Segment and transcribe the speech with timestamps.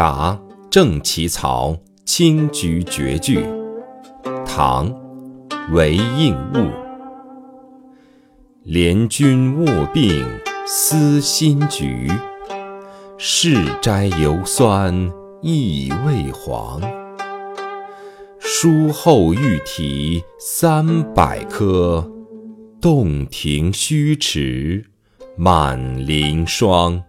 [0.00, 3.44] 答郑其曹青居绝句，
[4.46, 4.90] 唐·
[5.74, 6.70] 韦应物。
[8.64, 10.26] 怜君卧病
[10.66, 12.10] 思新菊，
[13.18, 16.80] 试摘犹酸意未黄。
[18.38, 22.10] 书后欲题三百颗，
[22.80, 24.86] 洞庭虚池
[25.36, 27.02] 满林霜。